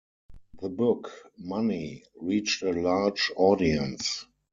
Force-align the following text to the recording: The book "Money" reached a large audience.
The 0.59 0.69
book 0.69 1.11
"Money" 1.37 2.03
reached 2.19 2.63
a 2.63 2.71
large 2.71 3.29
audience. 3.35 4.25